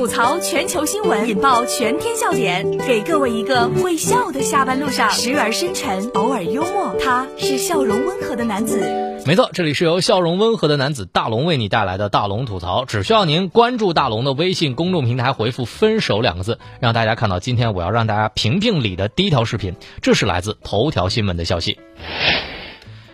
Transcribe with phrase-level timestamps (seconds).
[0.00, 6.96] 吐槽全球新闻，引爆全天笑点，给各位一个会笑的下班路上，时而深沉，偶尔幽默。
[6.98, 8.80] 他是笑容温和的男子。
[9.26, 12.86] 没错，这里是由笑容温和的男子大龙为你带来的大龙吐槽。
[12.86, 19.74] 只需要您关注大龙的微信公众平台，回复“分手”两个字，让大家看到今天我要让大家评评理的第一条视频。
[20.00, 21.78] 这是来自头条新闻的消息。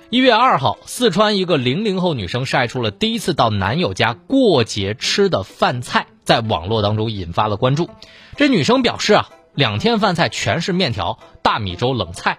[0.09, 7.91] 一月二号，四川一个零零后女生晒出了第一次到男友家过节吃的饭菜，在网络当中引发了关注。
[8.37, 12.39] 这女生表示啊，两天饭菜全是面条、大米粥、冷菜。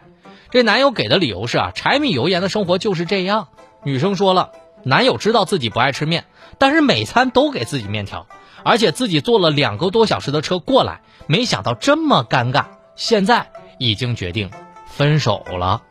[0.49, 3.49] 这男友给的理由是啊，柴米油盐的生活就是这样。
[3.83, 4.51] 女生说了，
[4.83, 6.23] 男友知道自己不爱吃面，
[6.57, 8.27] 但是每餐都给自己面条，
[8.63, 14.51] 而且自己坐了两个多小时的车过来，没想到这么尴尬，现在已经决定
[14.87, 15.83] 分手了。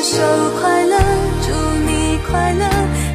[0.00, 0.18] 分手
[0.58, 0.96] 快乐，
[1.42, 1.52] 祝
[1.84, 2.64] 你快乐，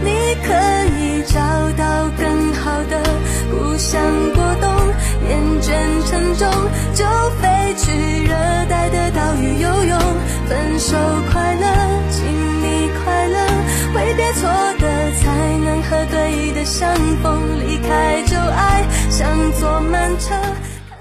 [0.04, 0.54] 你可
[1.00, 1.40] 以找
[1.76, 3.02] 到更好的。
[3.50, 4.00] 不想
[4.36, 4.70] 过冬，
[5.28, 5.74] 厌倦
[6.08, 6.48] 沉重，
[6.94, 7.04] 就
[7.42, 7.92] 飞去
[8.28, 8.36] 热
[8.70, 10.00] 带的岛屿游泳。
[10.48, 10.96] 分手
[11.34, 11.66] 快乐，
[12.12, 12.24] 请
[12.62, 13.48] 你快乐，
[13.96, 17.42] 挥别错的，才能和对的相逢。
[17.62, 18.35] 离开旧爱，像坐慢车。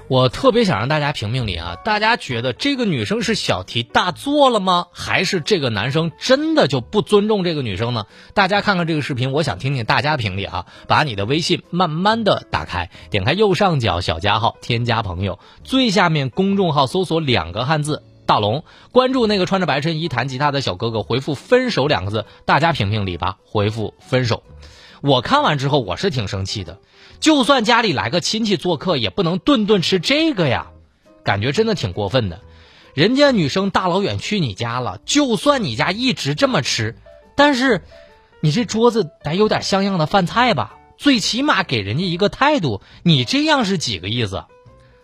[0.07, 1.77] 我特别想让大家评评理啊！
[1.83, 4.85] 大家觉得这个女生是小题大做了吗？
[4.91, 8.05] 还是这个男生真的就不尊重这个女生呢？
[8.35, 10.67] 大家看看这个视频，我想听听大家评理啊！
[10.87, 24.43] 把你的微信慢慢的打开，点开右上角小加号，添加朋友，最下面公众号搜索两个汉字“大龙”，关注那个穿着白衬衣弹吉他的小哥哥，回复“分手”两个字，大家评评理吧，回复“分手”。
[25.01, 26.79] 我看完之后，我是挺生气的。
[27.19, 30.67] 就算家里来个亲戚做客，也不能顿顿吃这个呀，
[31.23, 32.41] 感觉真的挺过分的。
[32.93, 36.95] 人家女生大老远去你家了，就算你家一直这么吃，
[37.35, 37.81] 但是
[38.41, 40.75] 你这桌子得有点像样的饭菜吧？
[40.97, 42.81] 最起码给人家一个态度。
[43.03, 44.45] 你这样是几个意思？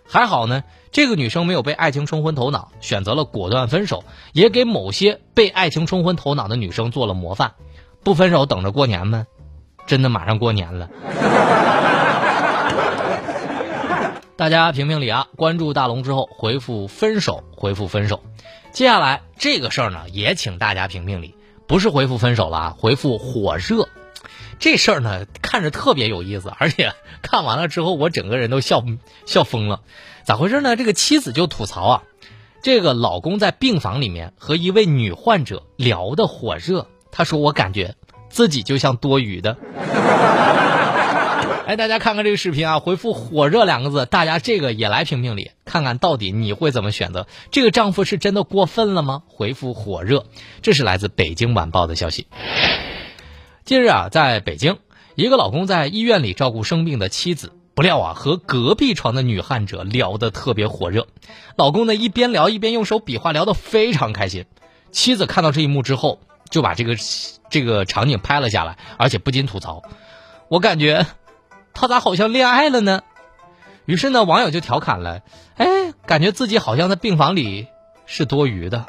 [0.07, 7.53] 还好呢，这个女生没有被爱情冲昏头脑，选择了果断分手，也给某些被爱情冲昏头脑的女生做了模范。
[8.03, 9.25] 不分手等着过年吗？
[9.85, 10.89] 真的马上过年了。
[14.41, 15.27] 大家评评理啊！
[15.35, 18.23] 关注大龙之后回复分手，回复分手。
[18.71, 21.35] 接下来这个事儿呢，也请大家评评理，
[21.67, 23.87] 不是回复分手了啊，回复火热。
[24.57, 26.91] 这事儿呢，看着特别有意思，而且
[27.21, 28.83] 看完了之后，我整个人都笑
[29.27, 29.81] 笑疯了。
[30.23, 30.75] 咋回事呢？
[30.75, 32.03] 这个妻子就吐槽啊，
[32.63, 37.93] 这个老公在病房里面和一位女患者聊得火热，他说我感觉
[38.31, 39.55] 自己就像多余的。
[41.71, 47.27] 哎，大家看看这个视频啊，回复“火热”两个字，大家这个也来评评理，看看到底你会怎么选择？
[47.49, 49.23] 这个丈夫是真的过分了吗？
[49.27, 50.25] 回复“火热”，
[50.61, 52.27] 这是来自北京晚报的消息。
[53.63, 54.79] 近日啊，在北京，
[55.15, 61.07] 一个老公在医院里照顾生病的妻子，不料啊，和隔壁床的女患者聊得特别火热。
[61.55, 64.43] 老公呢一边聊一边用手比划，聊得非常开心。
[64.91, 66.97] 妻子看到这一幕之后，就把这个
[67.49, 69.83] 这个场景拍了下来，而且不禁吐槽
[70.51, 71.07] ：“我感觉。”
[71.81, 73.01] 他咋好像恋爱了呢？
[73.85, 75.21] 于是呢，网友就调侃了
[75.57, 75.65] ：“哎，
[76.05, 77.69] 感觉自己好像在病房里
[78.05, 78.85] 是多余的。”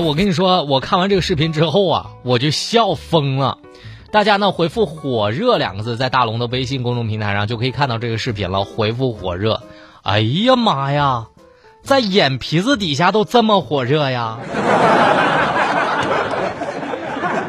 [0.00, 3.58] 我跟你说，我看完这个视频之后啊，我就笑疯了。
[4.10, 8.64] 大家呢回复“火热”两个字，在大龙的微信公众平台上就可以看到这个视频了。
[8.64, 9.62] 回复“火热”，
[10.02, 11.28] 哎呀妈呀，
[11.82, 14.38] 在眼皮子底下都这么火热呀！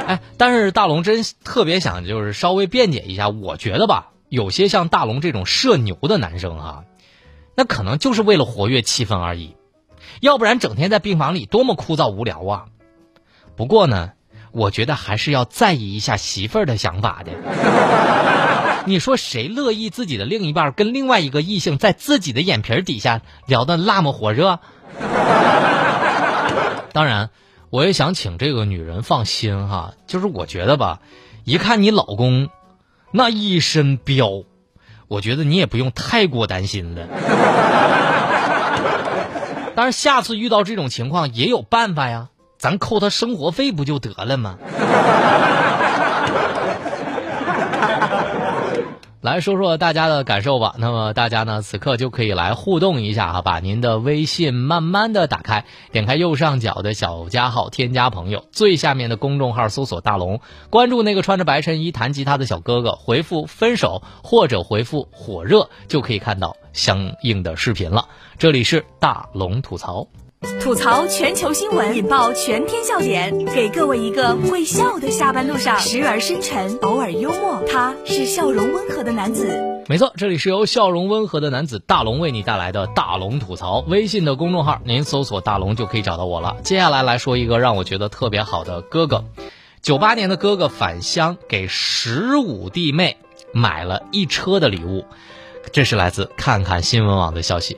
[0.08, 6.84] 哎，但是大龙真特别想就是稍微辩解一下，我觉得吧，有些像大龙这种社牛的男生啊，
[7.56, 9.56] 那可能就是为了活跃气氛而已。
[10.20, 12.66] 要不然整天在病房里多么枯燥无聊啊！
[13.56, 14.12] 不过呢，
[14.52, 17.32] 我觉得还是要在意一下媳妇儿的想法的。
[18.88, 24.60] 你说谁乐意自己的另一半跟另外一个异性在自己的眼皮底下聊得那么火热？
[26.92, 27.30] 当然，
[27.70, 31.00] 我也想请这个女人放心哈，就是我觉得吧，
[31.44, 32.50] 一看你老公
[33.12, 34.46] 那一身膘，
[35.08, 37.08] 我觉得你也不用太过担心了。
[39.76, 44.58] 但是下次遇到这种情况也有办法呀，咱扣他生活费不就得了吗？
[49.22, 50.74] 来说说大家的感受吧。
[50.80, 60.42] 那么大家呢，此刻就可以来互动一下哈，把您的微信慢慢的打开，点开右上角的小加号，添加朋友，最下面的公众号搜索大龙，
[60.72, 68.08] 关注那个穿着白衬衣弹吉他的小哥哥，回复分手或者回复火热，就可以看到相应的视频了。
[68.40, 70.08] 这里是大龙吐槽。
[70.60, 77.64] 吐槽全球新闻，引爆全天笑点，给各位一个会笑的下班路上，时而深沉，偶尔幽默。
[77.68, 79.48] 他是笑容温和的男子。
[79.88, 83.82] 没错，这里是由笑容温和的男子大龙为你带来的大龙吐槽。
[83.88, 86.58] 微信的公众号，您搜索大龙就可以找到我了。
[86.64, 89.26] 接下来来说一个让我觉得特别好的哥哥，
[89.84, 93.18] 九八年的哥哥返乡给十五弟妹
[93.54, 95.06] 买了一车的礼物，
[95.72, 97.78] 这是来自看看新闻网的消息。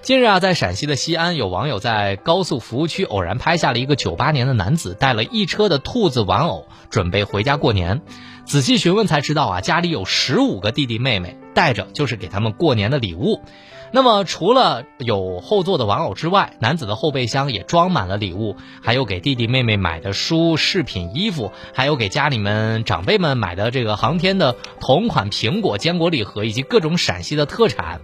[0.00, 8.00] 近日啊，在陕西的西安，有网友在高速服务区偶然拍下了一个九八年的男子带了一车的兔子玩偶，准备回家过年。
[8.46, 13.42] 仔细询问才知道啊，家里有十五个弟弟妹妹，带着就是给他们过年的礼物。
[13.90, 28.00] 那么除了有后座的玩偶之外，男子的后备箱也装满了礼物，还有给弟弟妹妹买的书、饰品、衣服，还有给家里面长辈们买的这个航天的同款苹果、坚果礼盒，以及各种陕西的特产。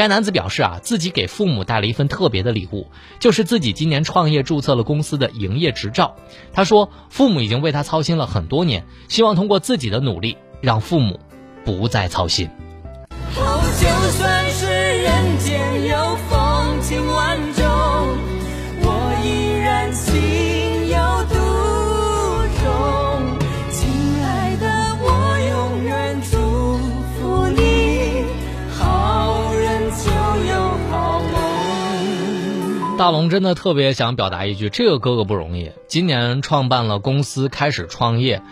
[0.00, 2.86] 该男子表示啊，自己给父母带了一份特别的礼物，
[3.18, 6.16] 就是自己今年创业注册了公司的营业执照。
[6.54, 11.20] 他说，父母已经为他操心了很多年，希望通过自己的努力，让父母
[11.66, 12.48] 不再操心。
[33.00, 38.42] 大龙真的特别想表达一句：这个哥哥不容易，今年创办了公司，开始创业。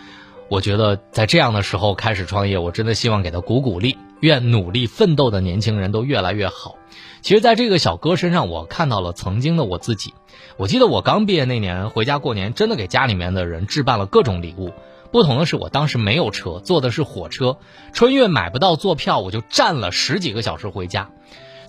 [0.47, 3.95] 我觉得在这样的时候开始创业，我真的希望给他鼓鼓励。
[4.21, 6.77] 愿努力奋斗的年轻人都越来越好。
[7.21, 10.15] 其实，在这个小哥身上，我看到了曾经的我自己。
[10.57, 14.73] 我记得我刚毕业那年回家过年，真的给家里面的人置办了各种礼物。
[15.11, 17.59] 不同的是，我当时没有车，坐的是火车。
[17.93, 21.11] 春运买不到坐票，我就站了十几个小时回家。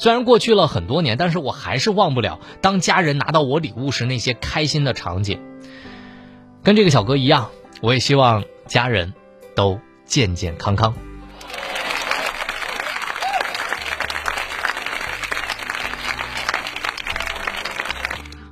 [0.01, 5.43] 虽然过去了很多年，但是我还是忘不了当家人拿到我礼物时那些开心的场景。
[6.63, 7.51] 跟这个小哥一样，
[7.83, 8.43] 我也希望。
[8.67, 9.13] 家人
[9.57, 10.95] 都健健康康。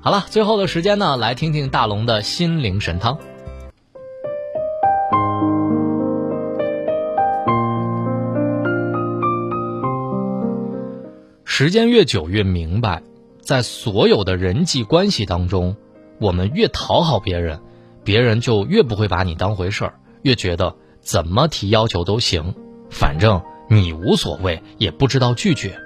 [0.00, 3.18] 好了，最后的时间呢，来听听大龙的心灵神汤。
[11.60, 13.02] 时间越久，越明白，
[13.40, 15.76] 在所有的人际关系当中，
[16.20, 17.58] 我们越讨好别人，
[18.04, 19.98] 别人就越不会把你当回事儿。
[20.22, 22.54] 越觉得怎么提要求都行，
[22.90, 25.80] 反正你无所谓，也不知道拒绝。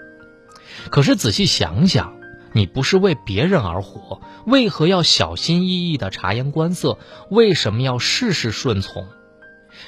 [0.90, 2.12] 可是仔细想想，
[2.52, 6.98] 你不是为别人而活，为何要小心翼翼的察言观色？
[7.30, 9.06] 为什么要事事顺从？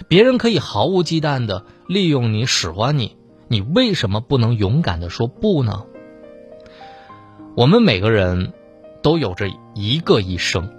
[0.09, 3.19] 别人可以毫无忌惮的利用你、使唤你，
[3.49, 5.85] 你为什么不能勇敢的说不呢？
[7.57, 8.53] 我们每个人
[9.03, 10.73] 都有着一个一生，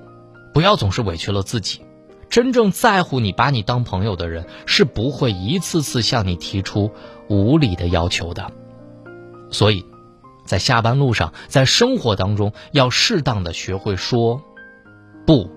[0.53, 1.81] 不要总是委屈了自己。
[2.27, 6.91] 真正在乎你、把你当朋友的人，是不会一次次向你提出
[7.29, 8.51] 无理的要求的。
[9.51, 9.85] 所以，
[10.43, 14.41] 在下班路上，在生活当中，要适当的学会说
[15.25, 15.49] 不。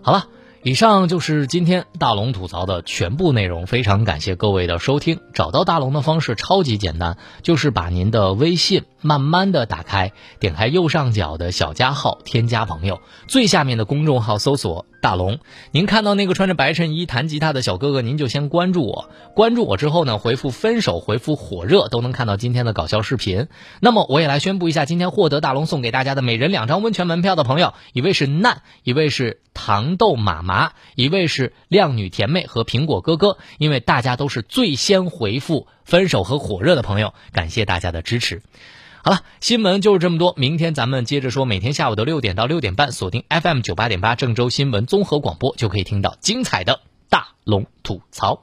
[0.00, 0.24] 好了。
[0.64, 5.20] 以上就是今天大龙吐槽的全部内容，非常感谢各位的收听。
[5.32, 15.38] 找到大龙的方式超级简单，就是把您的微信慢慢的打开，点开右上角的小加号，添加朋友，最下面的公众号搜索大龙。
[15.70, 19.10] 您看到那个穿着白衬衣弹吉他的小哥哥，您就先关注我。
[19.34, 23.48] 关注我之后呢，回复分手，回复火热，都能看到今天的搞笑视频。
[23.80, 30.38] 那么我也来宣布一下，今天获得大龙送给大家的每人两张温泉门票的朋友，一位是难，一位是糖豆妈。
[30.48, 38.42] 麻，一位是靓女甜妹和苹果哥哥，因为大家都是最先回复分手和火热的朋友，感谢大家的支持。
[39.02, 41.46] 好了，新闻就是这么多，明天咱们接着说。
[41.46, 48.42] 每天下午的六点到六点半，锁定 FM 九八点八郑州新闻综合广播，就可以听到精彩的大龙吐槽。